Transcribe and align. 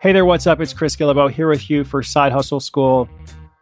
Hey 0.00 0.12
there, 0.12 0.24
what's 0.24 0.46
up? 0.46 0.60
It's 0.60 0.72
Chris 0.72 0.94
Guillebeau 0.94 1.28
here 1.28 1.48
with 1.48 1.68
you 1.68 1.82
for 1.82 2.04
Side 2.04 2.30
Hustle 2.30 2.60
School. 2.60 3.08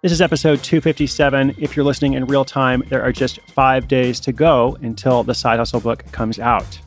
This 0.02 0.12
is 0.12 0.20
episode 0.20 0.62
257. 0.62 1.54
If 1.56 1.74
you're 1.74 1.84
listening 1.84 2.12
in 2.12 2.26
real 2.26 2.44
time, 2.44 2.82
there 2.90 3.02
are 3.02 3.10
just 3.10 3.40
five 3.52 3.88
days 3.88 4.20
to 4.20 4.32
go 4.32 4.76
until 4.82 5.22
the 5.22 5.32
Side 5.32 5.58
Hustle 5.58 5.80
book 5.80 6.04
comes 6.12 6.38
out. 6.38 6.78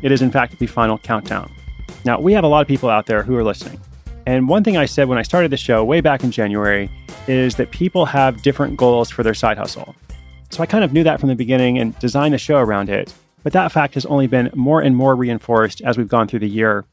It 0.00 0.10
is, 0.10 0.22
in 0.22 0.30
fact, 0.30 0.58
the 0.58 0.66
final 0.66 0.96
countdown. 0.96 1.52
Now, 2.06 2.18
we 2.18 2.32
have 2.32 2.44
a 2.44 2.46
lot 2.46 2.62
of 2.62 2.66
people 2.66 2.88
out 2.88 3.04
there 3.04 3.22
who 3.22 3.36
are 3.36 3.44
listening. 3.44 3.78
And 4.24 4.48
one 4.48 4.64
thing 4.64 4.78
I 4.78 4.86
said 4.86 5.06
when 5.06 5.18
I 5.18 5.22
started 5.22 5.52
the 5.52 5.58
show 5.58 5.84
way 5.84 6.00
back 6.00 6.24
in 6.24 6.30
January 6.30 6.90
is 7.28 7.56
that 7.56 7.72
people 7.72 8.06
have 8.06 8.40
different 8.40 8.78
goals 8.78 9.10
for 9.10 9.22
their 9.22 9.34
side 9.34 9.58
hustle. 9.58 9.94
So 10.48 10.62
I 10.62 10.66
kind 10.66 10.82
of 10.82 10.94
knew 10.94 11.04
that 11.04 11.20
from 11.20 11.28
the 11.28 11.34
beginning 11.34 11.78
and 11.78 11.98
designed 11.98 12.32
the 12.32 12.38
show 12.38 12.56
around 12.56 12.88
it. 12.88 13.12
But 13.42 13.52
that 13.52 13.70
fact 13.70 13.92
has 13.94 14.06
only 14.06 14.28
been 14.28 14.50
more 14.54 14.80
and 14.80 14.96
more 14.96 15.14
reinforced 15.14 15.82
as 15.82 15.98
we've 15.98 16.08
gone 16.08 16.26
through 16.26 16.38
the 16.38 16.48
year 16.48 16.86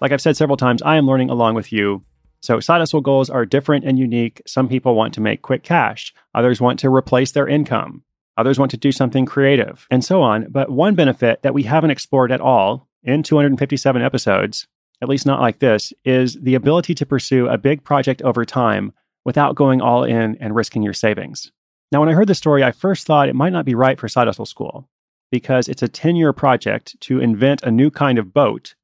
like 0.00 0.12
I've 0.12 0.20
said 0.20 0.36
several 0.36 0.56
times, 0.56 0.82
I 0.82 0.96
am 0.96 1.06
learning 1.06 1.30
along 1.30 1.54
with 1.54 1.72
you. 1.72 2.04
So 2.40 2.60
side 2.60 2.78
hustle 2.78 3.00
goals 3.00 3.30
are 3.30 3.46
different 3.46 3.84
and 3.84 3.98
unique. 3.98 4.42
Some 4.46 4.68
people 4.68 4.94
want 4.94 5.14
to 5.14 5.20
make 5.20 5.42
quick 5.42 5.62
cash, 5.62 6.12
others 6.34 6.60
want 6.60 6.78
to 6.80 6.94
replace 6.94 7.32
their 7.32 7.48
income, 7.48 8.02
others 8.36 8.58
want 8.58 8.70
to 8.72 8.76
do 8.76 8.92
something 8.92 9.26
creative, 9.26 9.86
and 9.90 10.04
so 10.04 10.22
on. 10.22 10.46
But 10.50 10.70
one 10.70 10.94
benefit 10.94 11.42
that 11.42 11.54
we 11.54 11.62
haven't 11.64 11.90
explored 11.90 12.30
at 12.30 12.40
all 12.40 12.88
in 13.02 13.22
257 13.22 14.02
episodes, 14.02 14.68
at 15.02 15.08
least 15.08 15.26
not 15.26 15.40
like 15.40 15.58
this, 15.58 15.92
is 16.04 16.34
the 16.40 16.54
ability 16.54 16.94
to 16.94 17.06
pursue 17.06 17.48
a 17.48 17.58
big 17.58 17.82
project 17.82 18.22
over 18.22 18.44
time 18.44 18.92
without 19.24 19.56
going 19.56 19.80
all 19.80 20.04
in 20.04 20.36
and 20.40 20.54
risking 20.54 20.82
your 20.82 20.92
savings. 20.92 21.50
Now, 21.90 22.00
when 22.00 22.08
I 22.08 22.12
heard 22.14 22.28
the 22.28 22.34
story, 22.34 22.62
I 22.62 22.72
first 22.72 23.06
thought 23.06 23.28
it 23.28 23.34
might 23.34 23.52
not 23.52 23.64
be 23.64 23.74
right 23.74 23.98
for 23.98 24.08
Side 24.08 24.26
Hustle 24.26 24.46
School 24.46 24.88
because 25.30 25.68
it's 25.68 25.82
a 25.82 25.88
10 25.88 26.16
year 26.16 26.32
project 26.32 27.00
to 27.00 27.20
invent 27.20 27.62
a 27.62 27.70
new 27.70 27.90
kind 27.90 28.18
of 28.18 28.34
boat 28.34 28.74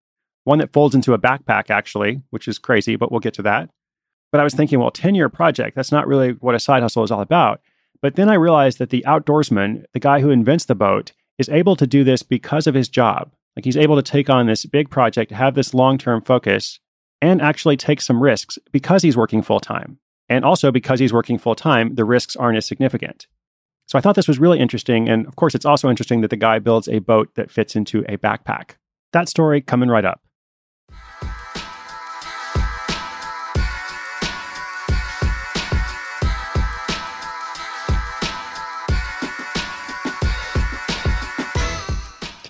one 0.45 0.59
that 0.59 0.73
folds 0.73 0.95
into 0.95 1.15
a 1.15 1.19
backpack, 1.19 1.71
actually, 1.71 2.23
which 2.31 2.49
is 2.49 2.59
crazy, 2.59 2.97
but 2.97 3.11
we'll 3.11 3.21
get 3.21 3.35
to 3.35 3.43
that. 3.43 3.71
But 4.31 4.41
I 4.41 4.45
was 4.45 4.55
thinking, 4.55 4.81
well, 4.81 4.91
10 4.91 5.15
year 5.15 5.29
project, 5.29 5.77
that's 5.77 5.93
not 5.93 6.07
really 6.07 6.33
what 6.33 6.55
a 6.55 6.61
side 6.61 6.83
hustle 6.83 7.05
is 7.05 7.11
all 7.11 7.21
about. 7.21 7.61
But 8.01 8.17
then 8.17 8.29
I 8.29 8.35
realized 8.35 8.79
that 8.79 8.91
the 8.91 9.05
outdoorsman, 9.07 9.85
the 9.93 10.01
guy 10.01 10.21
who 10.21 10.31
invents 10.31 10.65
the 10.65 10.75
boat, 10.75 11.13
is 11.39 11.49
able 11.49 11.77
to 11.77 11.87
do 11.87 12.03
this 12.03 12.23
because 12.23 12.67
of 12.67 12.75
his 12.75 12.89
job. 12.89 13.31
Like 13.57 13.65
he's 13.65 13.77
able 13.77 13.97
to 13.97 14.03
take 14.03 14.31
on 14.31 14.47
this 14.47 14.65
big 14.65 14.91
project, 14.91 15.31
have 15.31 15.55
this 15.55 15.75
long 15.75 15.99
term 15.99 16.23
focus, 16.23 16.81
and 17.21 17.41
actually 17.41 17.77
take 17.77 18.01
some 18.01 18.23
risks 18.23 18.59
because 18.73 19.03
he's 19.03 19.17
working 19.17 19.43
full 19.43 19.61
time. 19.61 19.99
And 20.29 20.45
also 20.45 20.71
because 20.71 20.99
he's 20.99 21.13
working 21.13 21.39
full 21.39 21.55
time, 21.55 21.95
the 21.95 22.05
risks 22.05 22.35
aren't 22.35 22.57
as 22.57 22.67
significant. 22.67 23.27
So 23.87 23.99
I 23.99 24.01
thought 24.01 24.17
this 24.17 24.29
was 24.29 24.39
really 24.39 24.59
interesting. 24.59 25.09
And 25.09 25.27
of 25.27 25.37
course, 25.37 25.55
it's 25.55 25.67
also 25.67 25.91
interesting 25.91 26.23
that 26.23 26.31
the 26.31 26.37
guy 26.37 26.59
builds 26.59 26.89
a 26.89 27.01
boat 27.01 27.35
that 27.35 27.51
fits 27.51 27.77
into 27.77 28.01
a 28.09 28.17
backpack. 28.17 28.77
That 29.13 29.29
story 29.29 29.61
coming 29.61 29.91
right 29.91 30.05
up. 30.05 30.23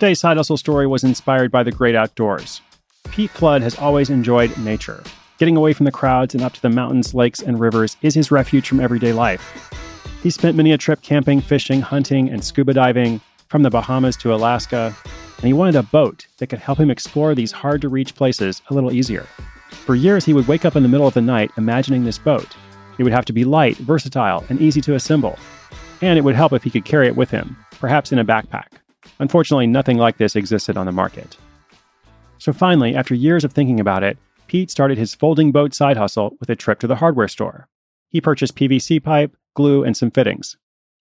Today's 0.02 0.18
side 0.18 0.36
hustle 0.36 0.56
story 0.56 0.88
was 0.88 1.04
inspired 1.04 1.52
by 1.52 1.62
the 1.62 1.70
great 1.70 1.94
outdoors. 1.94 2.60
Pete 3.12 3.30
Flood 3.30 3.62
has 3.62 3.78
always 3.78 4.10
enjoyed 4.10 4.58
nature. 4.58 5.00
Getting 5.38 5.56
away 5.56 5.72
from 5.74 5.84
the 5.84 5.92
crowds 5.92 6.34
and 6.34 6.42
up 6.42 6.52
to 6.54 6.60
the 6.60 6.70
mountains, 6.70 7.14
lakes, 7.14 7.40
and 7.40 7.60
rivers 7.60 7.96
is 8.02 8.12
his 8.12 8.32
refuge 8.32 8.66
from 8.66 8.80
everyday 8.80 9.12
life. 9.12 9.72
He 10.20 10.30
spent 10.30 10.56
many 10.56 10.72
a 10.72 10.76
trip 10.76 11.02
camping, 11.02 11.40
fishing, 11.40 11.80
hunting, 11.80 12.28
and 12.28 12.42
scuba 12.42 12.72
diving 12.72 13.20
from 13.46 13.62
the 13.62 13.70
Bahamas 13.70 14.16
to 14.16 14.34
Alaska, 14.34 14.92
and 15.36 15.46
he 15.46 15.52
wanted 15.52 15.76
a 15.76 15.84
boat 15.84 16.26
that 16.38 16.48
could 16.48 16.58
help 16.58 16.80
him 16.80 16.90
explore 16.90 17.36
these 17.36 17.52
hard 17.52 17.80
to 17.82 17.88
reach 17.88 18.16
places 18.16 18.60
a 18.70 18.74
little 18.74 18.90
easier. 18.90 19.22
For 19.70 19.94
years, 19.94 20.24
he 20.24 20.34
would 20.34 20.48
wake 20.48 20.64
up 20.64 20.74
in 20.74 20.82
the 20.82 20.88
middle 20.88 21.06
of 21.06 21.14
the 21.14 21.22
night 21.22 21.52
imagining 21.56 22.02
this 22.02 22.18
boat. 22.18 22.56
It 22.98 23.04
would 23.04 23.12
have 23.12 23.26
to 23.26 23.32
be 23.32 23.44
light, 23.44 23.76
versatile, 23.76 24.44
and 24.48 24.60
easy 24.60 24.80
to 24.80 24.96
assemble. 24.96 25.38
And 26.00 26.18
it 26.18 26.22
would 26.22 26.34
help 26.34 26.52
if 26.52 26.64
he 26.64 26.70
could 26.70 26.84
carry 26.84 27.06
it 27.06 27.14
with 27.14 27.30
him, 27.30 27.56
perhaps 27.78 28.10
in 28.10 28.18
a 28.18 28.24
backpack. 28.24 28.81
Unfortunately, 29.22 29.68
nothing 29.68 29.98
like 29.98 30.16
this 30.16 30.34
existed 30.34 30.76
on 30.76 30.86
the 30.86 30.90
market. 30.90 31.36
So 32.38 32.52
finally, 32.52 32.96
after 32.96 33.14
years 33.14 33.44
of 33.44 33.52
thinking 33.52 33.78
about 33.78 34.02
it, 34.02 34.18
Pete 34.48 34.68
started 34.68 34.98
his 34.98 35.14
folding 35.14 35.52
boat 35.52 35.72
side 35.74 35.96
hustle 35.96 36.36
with 36.40 36.50
a 36.50 36.56
trip 36.56 36.80
to 36.80 36.88
the 36.88 36.96
hardware 36.96 37.28
store. 37.28 37.68
He 38.08 38.20
purchased 38.20 38.56
PVC 38.56 39.00
pipe, 39.00 39.36
glue, 39.54 39.84
and 39.84 39.96
some 39.96 40.10
fittings. 40.10 40.56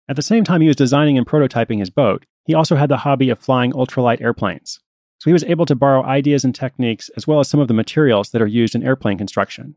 At 0.08 0.16
the 0.16 0.22
same 0.22 0.44
time 0.44 0.62
he 0.62 0.66
was 0.66 0.76
designing 0.76 1.18
and 1.18 1.26
prototyping 1.26 1.78
his 1.78 1.90
boat, 1.90 2.24
he 2.46 2.54
also 2.54 2.74
had 2.74 2.88
the 2.88 2.96
hobby 2.96 3.28
of 3.28 3.38
flying 3.38 3.72
ultralight 3.72 4.22
airplanes. 4.22 4.80
So 5.18 5.28
he 5.28 5.34
was 5.34 5.44
able 5.44 5.66
to 5.66 5.74
borrow 5.74 6.02
ideas 6.02 6.42
and 6.42 6.54
techniques 6.54 7.10
as 7.18 7.26
well 7.26 7.40
as 7.40 7.50
some 7.50 7.60
of 7.60 7.68
the 7.68 7.74
materials 7.74 8.30
that 8.30 8.40
are 8.40 8.46
used 8.46 8.74
in 8.74 8.82
airplane 8.82 9.18
construction. 9.18 9.76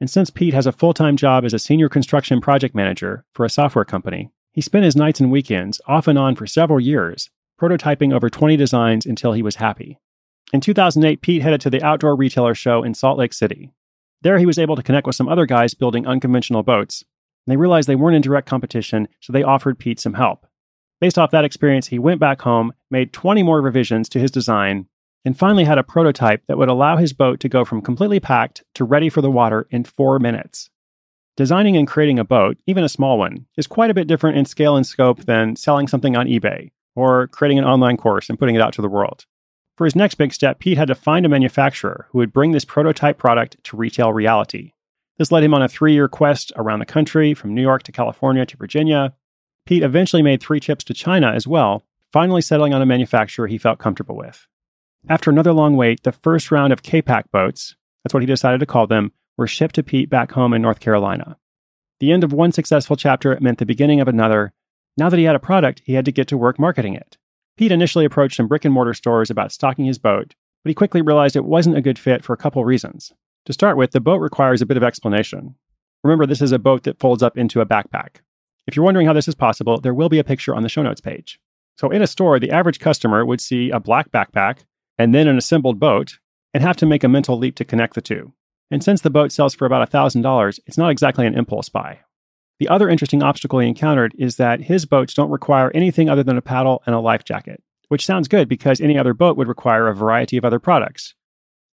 And 0.00 0.08
since 0.08 0.30
Pete 0.30 0.54
has 0.54 0.66
a 0.66 0.72
full 0.72 0.94
time 0.94 1.18
job 1.18 1.44
as 1.44 1.52
a 1.52 1.58
senior 1.58 1.90
construction 1.90 2.40
project 2.40 2.74
manager 2.74 3.26
for 3.34 3.44
a 3.44 3.50
software 3.50 3.84
company, 3.84 4.30
he 4.52 4.62
spent 4.62 4.86
his 4.86 4.96
nights 4.96 5.20
and 5.20 5.30
weekends 5.30 5.82
off 5.86 6.08
and 6.08 6.18
on 6.18 6.34
for 6.34 6.46
several 6.46 6.80
years 6.80 7.28
prototyping 7.60 8.12
over 8.12 8.28
20 8.28 8.56
designs 8.56 9.06
until 9.06 9.32
he 9.32 9.42
was 9.42 9.56
happy. 9.56 9.98
In 10.52 10.60
2008, 10.60 11.20
Pete 11.20 11.42
headed 11.42 11.60
to 11.62 11.70
the 11.70 11.82
Outdoor 11.82 12.14
Retailer 12.16 12.54
Show 12.54 12.82
in 12.82 12.94
Salt 12.94 13.18
Lake 13.18 13.32
City. 13.32 13.72
There, 14.22 14.38
he 14.38 14.46
was 14.46 14.58
able 14.58 14.76
to 14.76 14.82
connect 14.82 15.06
with 15.06 15.16
some 15.16 15.28
other 15.28 15.46
guys 15.46 15.74
building 15.74 16.06
unconventional 16.06 16.62
boats. 16.62 17.04
They 17.46 17.56
realized 17.56 17.88
they 17.88 17.96
weren't 17.96 18.16
in 18.16 18.22
direct 18.22 18.48
competition, 18.48 19.08
so 19.20 19.32
they 19.32 19.42
offered 19.42 19.78
Pete 19.78 20.00
some 20.00 20.14
help. 20.14 20.46
Based 21.00 21.18
off 21.18 21.30
that 21.32 21.44
experience, 21.44 21.88
he 21.88 21.98
went 21.98 22.20
back 22.20 22.42
home, 22.42 22.72
made 22.90 23.12
20 23.12 23.42
more 23.42 23.60
revisions 23.60 24.08
to 24.10 24.18
his 24.18 24.30
design, 24.30 24.86
and 25.24 25.38
finally 25.38 25.64
had 25.64 25.78
a 25.78 25.82
prototype 25.82 26.42
that 26.46 26.56
would 26.56 26.68
allow 26.68 26.96
his 26.96 27.12
boat 27.12 27.40
to 27.40 27.48
go 27.48 27.64
from 27.64 27.82
completely 27.82 28.20
packed 28.20 28.62
to 28.74 28.84
ready 28.84 29.08
for 29.08 29.20
the 29.20 29.30
water 29.30 29.66
in 29.70 29.84
four 29.84 30.18
minutes. 30.18 30.70
Designing 31.36 31.76
and 31.76 31.88
creating 31.88 32.18
a 32.18 32.24
boat, 32.24 32.56
even 32.66 32.84
a 32.84 32.88
small 32.88 33.18
one, 33.18 33.46
is 33.56 33.66
quite 33.66 33.90
a 33.90 33.94
bit 33.94 34.06
different 34.06 34.38
in 34.38 34.44
scale 34.44 34.76
and 34.76 34.86
scope 34.86 35.24
than 35.24 35.56
selling 35.56 35.88
something 35.88 36.16
on 36.16 36.26
eBay 36.26 36.70
or 36.94 37.28
creating 37.28 37.58
an 37.58 37.64
online 37.64 37.96
course 37.96 38.28
and 38.28 38.38
putting 38.38 38.54
it 38.54 38.60
out 38.60 38.72
to 38.74 38.82
the 38.82 38.88
world. 38.88 39.26
For 39.76 39.84
his 39.84 39.96
next 39.96 40.14
big 40.14 40.32
step, 40.32 40.60
Pete 40.60 40.78
had 40.78 40.88
to 40.88 40.94
find 40.94 41.26
a 41.26 41.28
manufacturer 41.28 42.06
who 42.10 42.18
would 42.18 42.32
bring 42.32 42.52
this 42.52 42.64
prototype 42.64 43.18
product 43.18 43.56
to 43.64 43.76
retail 43.76 44.12
reality. 44.12 44.72
This 45.18 45.32
led 45.32 45.44
him 45.44 45.54
on 45.54 45.62
a 45.62 45.68
three 45.68 45.92
year 45.92 46.08
quest 46.08 46.52
around 46.56 46.78
the 46.78 46.86
country, 46.86 47.34
from 47.34 47.54
New 47.54 47.62
York 47.62 47.82
to 47.84 47.92
California 47.92 48.46
to 48.46 48.56
Virginia. 48.56 49.14
Pete 49.66 49.82
eventually 49.82 50.22
made 50.22 50.40
three 50.40 50.60
trips 50.60 50.84
to 50.84 50.94
China 50.94 51.32
as 51.32 51.46
well, 51.46 51.82
finally 52.12 52.42
settling 52.42 52.74
on 52.74 52.82
a 52.82 52.86
manufacturer 52.86 53.46
he 53.46 53.58
felt 53.58 53.78
comfortable 53.78 54.16
with. 54.16 54.46
After 55.08 55.30
another 55.30 55.52
long 55.52 55.76
wait, 55.76 56.02
the 56.02 56.12
first 56.12 56.50
round 56.50 56.72
of 56.72 56.82
K-Pack 56.82 57.30
boats, 57.30 57.76
that's 58.02 58.14
what 58.14 58.22
he 58.22 58.26
decided 58.26 58.60
to 58.60 58.66
call 58.66 58.86
them, 58.86 59.12
were 59.36 59.46
shipped 59.46 59.74
to 59.74 59.82
Pete 59.82 60.08
back 60.08 60.32
home 60.32 60.52
in 60.52 60.62
North 60.62 60.80
Carolina. 60.80 61.36
The 62.00 62.12
end 62.12 62.24
of 62.24 62.32
one 62.32 62.52
successful 62.52 62.96
chapter 62.96 63.36
meant 63.40 63.58
the 63.58 63.66
beginning 63.66 64.00
of 64.00 64.08
another, 64.08 64.52
now 64.96 65.08
that 65.08 65.18
he 65.18 65.24
had 65.24 65.36
a 65.36 65.40
product, 65.40 65.82
he 65.84 65.94
had 65.94 66.04
to 66.04 66.12
get 66.12 66.28
to 66.28 66.36
work 66.36 66.58
marketing 66.58 66.94
it. 66.94 67.16
Pete 67.56 67.72
initially 67.72 68.04
approached 68.04 68.36
some 68.36 68.48
brick 68.48 68.64
and 68.64 68.74
mortar 68.74 68.94
stores 68.94 69.30
about 69.30 69.52
stocking 69.52 69.84
his 69.84 69.98
boat, 69.98 70.34
but 70.62 70.70
he 70.70 70.74
quickly 70.74 71.02
realized 71.02 71.36
it 71.36 71.44
wasn't 71.44 71.76
a 71.76 71.82
good 71.82 71.98
fit 71.98 72.24
for 72.24 72.32
a 72.32 72.38
couple 72.38 72.64
reasons. 72.64 73.12
To 73.46 73.52
start 73.52 73.76
with, 73.76 73.92
the 73.92 74.00
boat 74.00 74.20
requires 74.20 74.62
a 74.62 74.66
bit 74.66 74.76
of 74.76 74.82
explanation. 74.82 75.54
Remember, 76.02 76.26
this 76.26 76.42
is 76.42 76.52
a 76.52 76.58
boat 76.58 76.84
that 76.84 76.98
folds 76.98 77.22
up 77.22 77.36
into 77.36 77.60
a 77.60 77.66
backpack. 77.66 78.16
If 78.66 78.76
you're 78.76 78.84
wondering 78.84 79.06
how 79.06 79.12
this 79.12 79.28
is 79.28 79.34
possible, 79.34 79.80
there 79.80 79.94
will 79.94 80.08
be 80.08 80.18
a 80.18 80.24
picture 80.24 80.54
on 80.54 80.62
the 80.62 80.68
show 80.68 80.82
notes 80.82 81.00
page. 81.00 81.38
So, 81.76 81.90
in 81.90 82.02
a 82.02 82.06
store, 82.06 82.38
the 82.38 82.50
average 82.50 82.78
customer 82.78 83.24
would 83.24 83.40
see 83.40 83.70
a 83.70 83.80
black 83.80 84.10
backpack 84.10 84.60
and 84.98 85.14
then 85.14 85.28
an 85.28 85.36
assembled 85.36 85.78
boat 85.78 86.18
and 86.52 86.62
have 86.62 86.76
to 86.76 86.86
make 86.86 87.04
a 87.04 87.08
mental 87.08 87.36
leap 87.36 87.56
to 87.56 87.64
connect 87.64 87.94
the 87.94 88.00
two. 88.00 88.32
And 88.70 88.82
since 88.82 89.00
the 89.00 89.10
boat 89.10 89.32
sells 89.32 89.54
for 89.54 89.66
about 89.66 89.90
$1,000, 89.90 90.60
it's 90.66 90.78
not 90.78 90.90
exactly 90.90 91.26
an 91.26 91.34
impulse 91.34 91.68
buy. 91.68 92.00
The 92.64 92.70
other 92.70 92.88
interesting 92.88 93.22
obstacle 93.22 93.58
he 93.58 93.68
encountered 93.68 94.14
is 94.16 94.36
that 94.36 94.62
his 94.62 94.86
boats 94.86 95.12
don't 95.12 95.28
require 95.28 95.70
anything 95.74 96.08
other 96.08 96.22
than 96.22 96.38
a 96.38 96.40
paddle 96.40 96.82
and 96.86 96.94
a 96.94 96.98
life 96.98 97.22
jacket, 97.22 97.62
which 97.88 98.06
sounds 98.06 98.26
good 98.26 98.48
because 98.48 98.80
any 98.80 98.96
other 98.96 99.12
boat 99.12 99.36
would 99.36 99.48
require 99.48 99.86
a 99.86 99.94
variety 99.94 100.38
of 100.38 100.46
other 100.46 100.58
products 100.58 101.14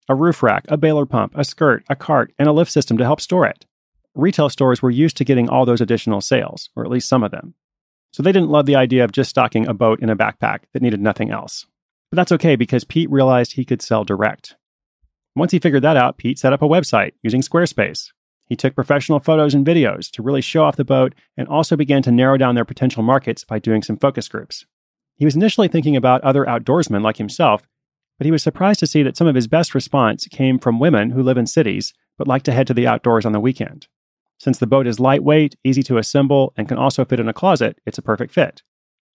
a 0.09 0.15
roof 0.15 0.41
rack, 0.41 0.65
a 0.68 0.77
baler 0.77 1.06
pump, 1.06 1.33
a 1.36 1.44
skirt, 1.44 1.83
a 1.91 1.95
cart, 1.95 2.33
and 2.39 2.47
a 2.47 2.51
lift 2.51 2.71
system 2.71 2.97
to 2.97 3.03
help 3.03 3.21
store 3.21 3.45
it. 3.45 3.68
Retail 4.15 4.50
stores 4.50 4.81
were 4.81 4.89
used 4.89 5.15
to 5.18 5.24
getting 5.24 5.47
all 5.47 5.63
those 5.63 5.80
additional 5.80 6.21
sales, 6.21 6.71
or 6.75 6.83
at 6.83 6.89
least 6.89 7.07
some 7.07 7.24
of 7.24 7.30
them. 7.30 7.53
So 8.12 8.24
they 8.24 8.31
didn't 8.31 8.50
love 8.50 8.65
the 8.65 8.75
idea 8.75 9.03
of 9.03 9.12
just 9.12 9.30
stocking 9.30 9.68
a 9.68 9.75
boat 9.75 10.00
in 10.00 10.09
a 10.09 10.15
backpack 10.15 10.62
that 10.74 10.81
needed 10.81 11.00
nothing 11.00 11.30
else. 11.30 11.68
But 12.09 12.15
that's 12.15 12.31
okay 12.31 12.56
because 12.56 12.83
Pete 12.83 13.12
realized 13.12 13.53
he 13.53 13.63
could 13.63 13.83
sell 13.83 14.03
direct. 14.03 14.56
Once 15.35 15.51
he 15.51 15.59
figured 15.59 15.83
that 15.83 15.97
out, 15.97 16.18
Pete 16.18 16.39
set 16.39 16.51
up 16.51 16.63
a 16.63 16.68
website 16.68 17.12
using 17.21 17.42
Squarespace. 17.42 18.09
He 18.49 18.55
took 18.55 18.75
professional 18.75 19.19
photos 19.19 19.53
and 19.53 19.65
videos 19.65 20.09
to 20.11 20.23
really 20.23 20.41
show 20.41 20.63
off 20.63 20.75
the 20.75 20.83
boat 20.83 21.13
and 21.37 21.47
also 21.47 21.77
began 21.77 22.01
to 22.01 22.11
narrow 22.11 22.35
down 22.35 22.55
their 22.55 22.65
potential 22.65 23.03
markets 23.03 23.43
by 23.43 23.59
doing 23.59 23.83
some 23.83 23.95
focus 23.95 24.27
groups. 24.27 24.65
He 25.15 25.25
was 25.25 25.35
initially 25.35 25.67
thinking 25.67 25.95
about 25.95 26.21
other 26.23 26.45
outdoorsmen 26.45 27.03
like 27.03 27.17
himself, 27.17 27.67
but 28.17 28.25
he 28.25 28.31
was 28.31 28.41
surprised 28.41 28.79
to 28.79 28.87
see 28.87 29.03
that 29.03 29.15
some 29.15 29.27
of 29.27 29.35
his 29.35 29.47
best 29.47 29.75
response 29.75 30.27
came 30.27 30.57
from 30.57 30.79
women 30.79 31.11
who 31.11 31.21
live 31.21 31.37
in 31.37 31.45
cities 31.45 31.93
but 32.17 32.27
like 32.27 32.43
to 32.43 32.51
head 32.51 32.67
to 32.67 32.73
the 32.73 32.87
outdoors 32.87 33.25
on 33.25 33.31
the 33.31 33.39
weekend. 33.39 33.87
Since 34.39 34.57
the 34.57 34.67
boat 34.67 34.87
is 34.87 34.99
lightweight, 34.99 35.55
easy 35.63 35.83
to 35.83 35.97
assemble, 35.97 36.53
and 36.57 36.67
can 36.67 36.77
also 36.77 37.05
fit 37.05 37.19
in 37.19 37.29
a 37.29 37.33
closet, 37.33 37.77
it's 37.85 37.97
a 37.97 38.01
perfect 38.01 38.33
fit. 38.33 38.63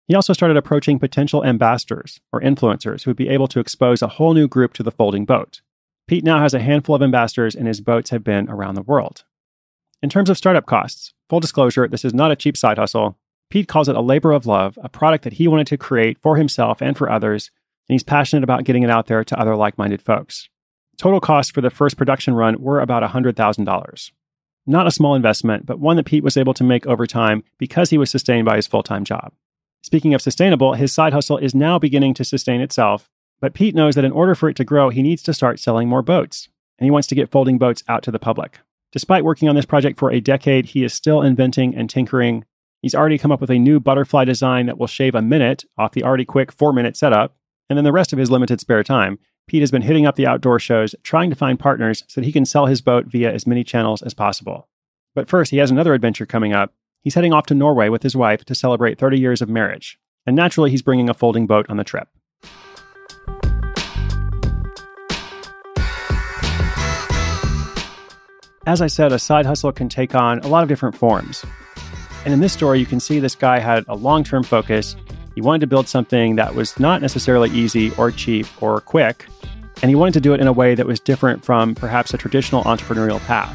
He 0.06 0.14
also 0.14 0.32
started 0.32 0.56
approaching 0.56 0.98
potential 0.98 1.44
ambassadors 1.44 2.20
or 2.32 2.40
influencers 2.40 3.02
who 3.02 3.10
would 3.10 3.16
be 3.16 3.28
able 3.28 3.48
to 3.48 3.60
expose 3.60 4.02
a 4.02 4.08
whole 4.08 4.34
new 4.34 4.46
group 4.46 4.74
to 4.74 4.82
the 4.82 4.90
folding 4.90 5.24
boat. 5.24 5.60
Pete 6.06 6.24
now 6.24 6.40
has 6.40 6.54
a 6.54 6.60
handful 6.60 6.94
of 6.94 7.02
ambassadors, 7.02 7.54
and 7.54 7.66
his 7.66 7.80
boats 7.80 8.10
have 8.10 8.22
been 8.22 8.48
around 8.48 8.74
the 8.74 8.82
world. 8.82 9.24
In 10.02 10.10
terms 10.10 10.28
of 10.28 10.36
startup 10.36 10.66
costs, 10.66 11.14
full 11.30 11.40
disclosure, 11.40 11.88
this 11.88 12.04
is 12.04 12.12
not 12.12 12.30
a 12.30 12.36
cheap 12.36 12.56
side 12.56 12.76
hustle. 12.76 13.16
Pete 13.48 13.68
calls 13.68 13.88
it 13.88 13.96
a 13.96 14.02
labor 14.02 14.32
of 14.32 14.46
love, 14.46 14.78
a 14.82 14.88
product 14.88 15.24
that 15.24 15.34
he 15.34 15.48
wanted 15.48 15.66
to 15.68 15.78
create 15.78 16.18
for 16.20 16.36
himself 16.36 16.82
and 16.82 16.96
for 16.96 17.10
others, 17.10 17.50
and 17.88 17.94
he's 17.94 18.02
passionate 18.02 18.44
about 18.44 18.64
getting 18.64 18.82
it 18.82 18.90
out 18.90 19.06
there 19.06 19.24
to 19.24 19.38
other 19.38 19.56
like 19.56 19.78
minded 19.78 20.02
folks. 20.02 20.48
Total 20.98 21.20
costs 21.20 21.50
for 21.50 21.60
the 21.60 21.70
first 21.70 21.96
production 21.96 22.34
run 22.34 22.60
were 22.60 22.80
about 22.80 23.02
$100,000. 23.02 24.10
Not 24.66 24.86
a 24.86 24.90
small 24.90 25.14
investment, 25.14 25.66
but 25.66 25.78
one 25.78 25.96
that 25.96 26.06
Pete 26.06 26.24
was 26.24 26.36
able 26.36 26.54
to 26.54 26.64
make 26.64 26.86
over 26.86 27.06
time 27.06 27.44
because 27.58 27.90
he 27.90 27.98
was 27.98 28.10
sustained 28.10 28.44
by 28.44 28.56
his 28.56 28.66
full 28.66 28.82
time 28.82 29.04
job. 29.04 29.32
Speaking 29.82 30.14
of 30.14 30.22
sustainable, 30.22 30.74
his 30.74 30.92
side 30.92 31.12
hustle 31.12 31.36
is 31.36 31.54
now 31.54 31.78
beginning 31.78 32.14
to 32.14 32.24
sustain 32.24 32.62
itself, 32.62 33.10
but 33.40 33.54
Pete 33.54 33.74
knows 33.74 33.94
that 33.94 34.04
in 34.04 34.12
order 34.12 34.34
for 34.34 34.48
it 34.48 34.56
to 34.56 34.64
grow, 34.64 34.90
he 34.90 35.02
needs 35.02 35.22
to 35.24 35.34
start 35.34 35.60
selling 35.60 35.88
more 35.88 36.02
boats, 36.02 36.48
and 36.78 36.86
he 36.86 36.90
wants 36.90 37.06
to 37.08 37.14
get 37.14 37.30
folding 37.30 37.58
boats 37.58 37.82
out 37.88 38.02
to 38.04 38.10
the 38.10 38.18
public. 38.18 38.58
Despite 38.92 39.24
working 39.24 39.48
on 39.48 39.56
this 39.56 39.66
project 39.66 39.98
for 39.98 40.12
a 40.12 40.20
decade, 40.20 40.66
he 40.66 40.84
is 40.84 40.94
still 40.94 41.20
inventing 41.20 41.74
and 41.74 41.90
tinkering. 41.90 42.44
He's 42.80 42.94
already 42.94 43.18
come 43.18 43.32
up 43.32 43.40
with 43.40 43.50
a 43.50 43.58
new 43.58 43.80
butterfly 43.80 44.24
design 44.24 44.66
that 44.66 44.78
will 44.78 44.86
shave 44.86 45.14
a 45.14 45.22
minute 45.22 45.64
off 45.76 45.92
the 45.92 46.04
already 46.04 46.24
quick 46.24 46.52
four 46.52 46.72
minute 46.72 46.96
setup. 46.96 47.34
And 47.68 47.76
then 47.76 47.84
the 47.84 47.92
rest 47.92 48.12
of 48.12 48.18
his 48.18 48.30
limited 48.30 48.60
spare 48.60 48.84
time, 48.84 49.18
Pete 49.46 49.62
has 49.62 49.70
been 49.70 49.82
hitting 49.82 50.06
up 50.06 50.16
the 50.16 50.26
outdoor 50.26 50.58
shows, 50.58 50.94
trying 51.02 51.28
to 51.30 51.36
find 51.36 51.58
partners 51.58 52.04
so 52.08 52.20
that 52.20 52.26
he 52.26 52.32
can 52.32 52.44
sell 52.44 52.66
his 52.66 52.80
boat 52.80 53.06
via 53.06 53.32
as 53.32 53.46
many 53.46 53.64
channels 53.64 54.00
as 54.02 54.14
possible. 54.14 54.68
But 55.14 55.28
first, 55.28 55.50
he 55.50 55.58
has 55.58 55.70
another 55.70 55.94
adventure 55.94 56.26
coming 56.26 56.52
up. 56.52 56.72
He's 57.02 57.14
heading 57.14 57.32
off 57.32 57.46
to 57.46 57.54
Norway 57.54 57.88
with 57.88 58.02
his 58.02 58.16
wife 58.16 58.44
to 58.46 58.54
celebrate 58.54 58.98
30 58.98 59.18
years 59.18 59.42
of 59.42 59.48
marriage. 59.48 59.98
And 60.26 60.34
naturally, 60.34 60.70
he's 60.70 60.82
bringing 60.82 61.10
a 61.10 61.14
folding 61.14 61.46
boat 61.46 61.66
on 61.68 61.76
the 61.76 61.84
trip. 61.84 62.08
As 68.66 68.80
I 68.80 68.86
said, 68.86 69.12
a 69.12 69.18
side 69.18 69.44
hustle 69.44 69.72
can 69.72 69.90
take 69.90 70.14
on 70.14 70.38
a 70.38 70.48
lot 70.48 70.62
of 70.62 70.70
different 70.70 70.96
forms. 70.96 71.44
And 72.24 72.32
in 72.32 72.40
this 72.40 72.54
story, 72.54 72.80
you 72.80 72.86
can 72.86 72.98
see 72.98 73.18
this 73.18 73.34
guy 73.34 73.58
had 73.58 73.84
a 73.88 73.94
long 73.94 74.24
term 74.24 74.42
focus. 74.42 74.96
He 75.34 75.42
wanted 75.42 75.60
to 75.60 75.66
build 75.66 75.86
something 75.86 76.36
that 76.36 76.54
was 76.54 76.80
not 76.80 77.02
necessarily 77.02 77.50
easy 77.50 77.94
or 77.96 78.10
cheap 78.10 78.46
or 78.62 78.80
quick. 78.80 79.26
And 79.82 79.90
he 79.90 79.94
wanted 79.94 80.14
to 80.14 80.20
do 80.20 80.32
it 80.32 80.40
in 80.40 80.46
a 80.46 80.52
way 80.52 80.74
that 80.74 80.86
was 80.86 80.98
different 80.98 81.44
from 81.44 81.74
perhaps 81.74 82.14
a 82.14 82.18
traditional 82.18 82.64
entrepreneurial 82.64 83.20
path, 83.26 83.54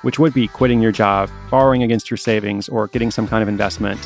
which 0.00 0.18
would 0.18 0.32
be 0.32 0.48
quitting 0.48 0.80
your 0.80 0.92
job, 0.92 1.28
borrowing 1.50 1.82
against 1.82 2.10
your 2.10 2.16
savings, 2.16 2.70
or 2.70 2.86
getting 2.86 3.10
some 3.10 3.28
kind 3.28 3.42
of 3.42 3.48
investment, 3.48 4.00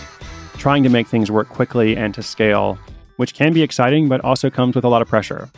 trying 0.58 0.82
to 0.82 0.88
make 0.88 1.06
things 1.06 1.30
work 1.30 1.48
quickly 1.50 1.96
and 1.96 2.14
to 2.14 2.22
scale, 2.22 2.76
which 3.16 3.34
can 3.34 3.52
be 3.52 3.62
exciting, 3.62 4.08
but 4.08 4.20
also 4.22 4.50
comes 4.50 4.74
with 4.74 4.84
a 4.84 4.88
lot 4.88 5.02
of 5.02 5.08
pressure. 5.08 5.48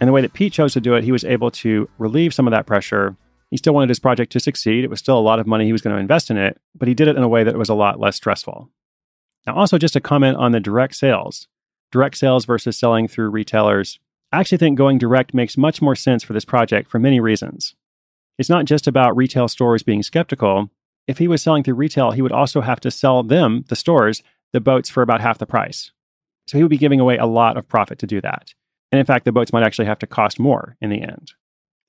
And 0.00 0.08
the 0.08 0.12
way 0.12 0.22
that 0.22 0.32
Pete 0.32 0.54
chose 0.54 0.72
to 0.72 0.80
do 0.80 0.94
it, 0.94 1.04
he 1.04 1.12
was 1.12 1.24
able 1.24 1.50
to 1.50 1.90
relieve 1.98 2.32
some 2.32 2.46
of 2.46 2.52
that 2.52 2.64
pressure 2.64 3.14
he 3.50 3.56
still 3.56 3.74
wanted 3.74 3.88
his 3.88 3.98
project 3.98 4.32
to 4.32 4.40
succeed. 4.40 4.84
It 4.84 4.90
was 4.90 5.00
still 5.00 5.18
a 5.18 5.20
lot 5.20 5.40
of 5.40 5.46
money 5.46 5.66
he 5.66 5.72
was 5.72 5.82
going 5.82 5.94
to 5.94 6.00
invest 6.00 6.30
in 6.30 6.36
it, 6.36 6.60
but 6.74 6.88
he 6.88 6.94
did 6.94 7.08
it 7.08 7.16
in 7.16 7.22
a 7.22 7.28
way 7.28 7.44
that 7.44 7.58
was 7.58 7.68
a 7.68 7.74
lot 7.74 8.00
less 8.00 8.16
stressful. 8.16 8.70
Now, 9.46 9.56
also 9.56 9.78
just 9.78 9.96
a 9.96 10.00
comment 10.00 10.36
on 10.36 10.52
the 10.52 10.60
direct 10.60 10.94
sales 10.94 11.48
direct 11.90 12.16
sales 12.16 12.44
versus 12.44 12.78
selling 12.78 13.08
through 13.08 13.30
retailers. 13.30 13.98
I 14.32 14.38
actually 14.38 14.58
think 14.58 14.78
going 14.78 14.98
direct 14.98 15.34
makes 15.34 15.56
much 15.56 15.82
more 15.82 15.96
sense 15.96 16.22
for 16.22 16.32
this 16.32 16.44
project 16.44 16.88
for 16.88 16.98
many 16.98 17.18
reasons. 17.18 17.74
It's 18.38 18.48
not 18.48 18.64
just 18.64 18.86
about 18.86 19.16
retail 19.16 19.48
stores 19.48 19.82
being 19.82 20.02
skeptical. 20.02 20.70
If 21.06 21.18
he 21.18 21.28
was 21.28 21.42
selling 21.42 21.64
through 21.64 21.74
retail, 21.74 22.12
he 22.12 22.22
would 22.22 22.32
also 22.32 22.60
have 22.60 22.80
to 22.80 22.90
sell 22.90 23.22
them, 23.22 23.64
the 23.68 23.76
stores, 23.76 24.22
the 24.52 24.60
boats 24.60 24.88
for 24.88 25.02
about 25.02 25.20
half 25.20 25.38
the 25.38 25.46
price. 25.46 25.90
So 26.46 26.56
he 26.56 26.62
would 26.64 26.70
be 26.70 26.78
giving 26.78 27.00
away 27.00 27.16
a 27.16 27.26
lot 27.26 27.56
of 27.56 27.68
profit 27.68 27.98
to 28.00 28.06
do 28.06 28.20
that. 28.20 28.54
And 28.92 28.98
in 28.98 29.06
fact, 29.06 29.24
the 29.24 29.32
boats 29.32 29.52
might 29.52 29.64
actually 29.64 29.86
have 29.86 29.98
to 30.00 30.06
cost 30.06 30.38
more 30.38 30.76
in 30.80 30.90
the 30.90 31.02
end. 31.02 31.32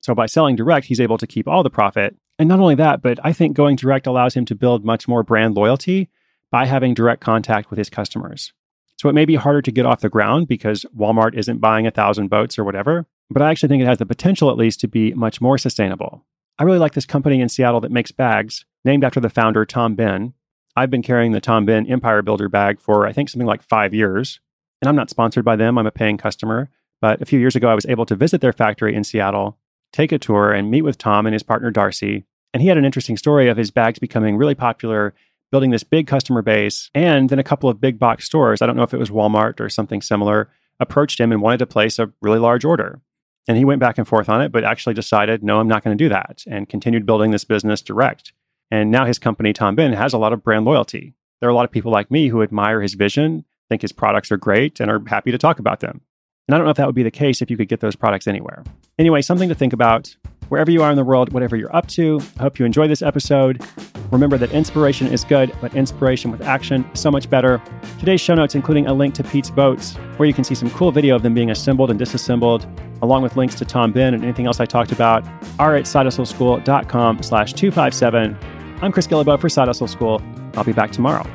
So 0.02 0.16
by 0.16 0.26
selling 0.26 0.56
direct, 0.56 0.88
he's 0.88 1.00
able 1.00 1.18
to 1.20 1.28
keep 1.28 1.48
all 1.48 1.64
the 1.64 1.70
profit. 1.70 2.16
And 2.40 2.50
not 2.50 2.60
only 2.60 2.76
that, 2.76 3.02
but 3.02 3.20
I 3.24 3.34
think 3.34 3.56
going 3.56 3.76
direct 3.76 4.08
allows 4.08 4.34
him 4.34 4.46
to 4.46 4.56
build 4.56 4.84
much 4.84 5.08
more 5.08 5.24
brand 5.24 5.56
loyalty 5.56 6.10
by 6.52 6.66
having 6.66 6.94
direct 6.94 7.22
contact 7.22 7.70
with 7.70 7.78
his 7.78 7.90
customers. 7.90 8.52
So 8.98 9.10
it 9.10 9.14
may 9.14 9.26
be 9.26 9.36
harder 9.36 9.62
to 9.62 9.72
get 9.72 9.86
off 9.86 10.02
the 10.02 10.10
ground 10.10 10.48
because 10.48 10.86
Walmart 10.96 11.36
isn't 11.36 11.60
buying 11.60 11.88
a 11.88 11.92
thousand 11.92 12.28
boats 12.28 12.60
or 12.60 12.64
whatever, 12.64 13.06
but 13.30 13.42
I 13.42 13.50
actually 13.50 13.70
think 13.70 13.82
it 13.82 13.88
has 13.88 13.98
the 13.98 14.06
potential 14.06 14.50
at 14.52 14.58
least 14.58 14.80
to 14.82 14.88
be 14.88 15.14
much 15.14 15.42
more 15.42 15.58
sustainable. 15.58 16.26
I 16.60 16.64
really 16.64 16.80
like 16.80 16.94
this 16.94 17.06
company 17.06 17.42
in 17.42 17.50
Seattle 17.50 17.82
that 17.82 17.92
makes 17.92 18.12
bags 18.12 18.66
named 18.84 19.04
after 19.04 19.20
the 19.20 19.30
founder, 19.30 19.66
Tom 19.66 19.96
Bihn. 19.96 20.34
I've 20.76 20.92
been 20.92 21.02
carrying 21.02 21.32
the 21.32 21.42
Tom 21.42 21.66
Bihn 21.66 21.90
Empire 21.90 22.22
Builder 22.22 22.50
bag 22.50 22.80
for 22.80 23.08
I 23.08 23.14
think 23.14 23.30
something 23.30 23.48
like 23.48 23.64
five 23.64 23.94
years. 23.94 24.40
And 24.82 24.90
I'm 24.90 24.96
not 24.96 25.10
sponsored 25.10 25.46
by 25.46 25.56
them, 25.56 25.78
I'm 25.78 25.88
a 25.88 25.92
paying 25.92 26.18
customer. 26.18 26.70
But 27.02 27.22
a 27.22 27.26
few 27.26 27.40
years 27.40 27.56
ago, 27.56 27.70
I 27.70 27.76
was 27.76 27.88
able 27.88 28.06
to 28.06 28.16
visit 28.16 28.42
their 28.42 28.54
factory 28.54 28.94
in 28.96 29.04
Seattle 29.04 29.58
take 29.92 30.12
a 30.12 30.20
tour 30.20 30.52
and 30.52 30.72
meet 30.72 30.84
with 30.84 30.98
Tom 30.98 31.26
and 31.26 31.34
his 31.34 31.44
partner 31.44 31.72
Darcy. 31.72 32.26
And 32.54 32.62
he 32.62 32.68
had 32.68 32.78
an 32.78 32.86
interesting 32.86 33.18
story 33.18 33.48
of 33.50 33.58
his 33.58 33.72
bags 33.72 34.00
becoming 34.00 34.38
really 34.38 34.56
popular, 34.56 35.14
building 35.52 35.72
this 35.72 35.84
big 35.84 36.08
customer 36.08 36.42
base. 36.42 36.90
And 36.94 37.30
then 37.30 37.40
a 37.40 37.44
couple 37.44 37.70
of 37.70 37.82
big 37.82 38.00
box 38.00 38.26
stores, 38.26 38.62
I 38.62 38.66
don't 38.66 38.76
know 38.76 38.84
if 38.84 38.94
it 38.94 39.00
was 39.00 39.10
Walmart 39.10 39.60
or 39.60 39.70
something 39.70 40.02
similar, 40.02 40.50
approached 40.80 41.20
him 41.20 41.32
and 41.32 41.42
wanted 41.42 41.60
to 41.60 41.66
place 41.66 42.00
a 42.00 42.12
really 42.22 42.40
large 42.40 42.66
order. 42.66 43.02
And 43.48 43.58
he 43.58 43.66
went 43.66 43.80
back 43.80 43.98
and 43.98 44.08
forth 44.08 44.30
on 44.30 44.42
it, 44.42 44.52
but 44.52 44.64
actually 44.64 44.94
decided, 44.94 45.44
no, 45.44 45.60
I'm 45.60 45.68
not 45.68 45.84
going 45.84 45.98
to 45.98 46.04
do 46.04 46.10
that, 46.10 46.44
and 46.48 46.70
continued 46.70 47.06
building 47.06 47.32
this 47.32 47.44
business 47.44 47.82
direct. 47.82 48.34
And 48.70 48.92
now 48.92 49.06
his 49.06 49.20
company, 49.20 49.52
Tom 49.52 49.76
Bihn, 49.76 49.96
has 49.96 50.14
a 50.14 50.18
lot 50.18 50.32
of 50.32 50.44
brand 50.44 50.64
loyalty. 50.66 51.14
There 51.40 51.50
are 51.50 51.52
a 51.52 51.56
lot 51.56 51.66
of 51.66 51.72
people 51.72 51.92
like 51.92 52.12
me 52.12 52.28
who 52.28 52.44
admire 52.44 52.82
his 52.82 52.94
vision, 52.94 53.46
think 53.68 53.82
his 53.82 53.92
products 53.92 54.32
are 54.32 54.38
great, 54.38 54.80
and 54.80 54.92
are 54.92 55.02
happy 55.08 55.32
to 55.32 55.38
talk 55.38 55.58
about 55.60 55.80
them. 55.80 56.02
And 56.48 56.56
I 56.56 56.58
don't 56.58 56.66
know 56.66 56.72
if 56.72 56.78
that 56.78 56.86
would 56.86 56.96
be 56.96 57.04
the 57.04 57.12
case 57.12 57.42
if 57.42 57.50
you 57.50 57.58
could 57.58 57.70
get 57.70 57.80
those 57.80 57.96
products 57.96 58.28
anywhere. 58.28 58.64
Anyway, 59.00 59.22
something 59.22 59.50
to 59.50 59.56
think 59.56 59.74
about. 59.74 60.16
Wherever 60.50 60.70
you 60.70 60.84
are 60.84 60.90
in 60.90 60.98
the 60.98 61.04
world, 61.06 61.32
whatever 61.32 61.56
you're 61.56 61.74
up 61.74 61.88
to, 61.88 62.20
I 62.38 62.44
hope 62.44 62.60
you 62.60 62.66
enjoy 62.66 62.88
this 62.88 63.02
episode. 63.02 63.66
Remember 64.12 64.38
that 64.38 64.52
inspiration 64.52 65.08
is 65.08 65.24
good, 65.24 65.56
but 65.62 65.74
inspiration 65.76 66.30
with 66.30 66.42
action 66.42 66.84
is 66.94 67.00
so 67.00 67.10
much 67.10 67.30
better. 67.30 67.62
Today's 68.00 68.20
show 68.20 68.36
notes, 68.36 68.54
including 68.54 68.86
a 68.86 68.94
link 68.94 69.14
to 69.16 69.24
Pete's 69.24 69.50
boats, 69.50 69.96
where 70.18 70.28
you 70.28 70.34
can 70.34 70.44
see 70.44 70.54
some 70.54 70.70
cool 70.72 70.92
video 70.92 71.16
of 71.16 71.24
them 71.24 71.34
being 71.34 71.52
assembled 71.52 71.90
and 71.90 71.98
disassembled, 71.98 72.68
along 73.02 73.24
with 73.24 73.38
links 73.38 73.56
to 73.56 73.64
Tom 73.64 73.94
Bihn 73.94 74.14
and 74.14 74.24
anything 74.24 74.46
else 74.46 74.60
I 74.60 74.66
talked 74.66 74.92
about, 74.92 75.26
are 75.58 75.78
at 75.78 75.86
sidehustleschool.com 75.86 77.24
slash 77.24 77.54
257. 77.54 78.38
I'm 78.82 78.92
Chris 78.92 79.08
Guillebeau 79.08 79.40
for 79.40 79.48
Side 79.48 79.68
Hustle 79.68 79.88
School. 79.88 80.22
I'll 80.56 80.66
be 80.66 80.74
back 80.74 80.92
tomorrow. 80.92 81.26